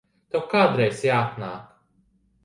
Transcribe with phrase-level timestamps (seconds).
[0.35, 1.67] Tev kādreiz jāatnāk.